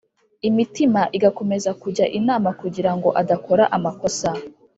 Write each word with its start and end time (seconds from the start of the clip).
Imitima 0.49 1.01
igakomeza 1.17 1.69
kujya 1.81 2.05
inama 2.19 2.49
kugirango 2.61 3.09
adakora 3.21 3.63
amakosa 3.77 4.29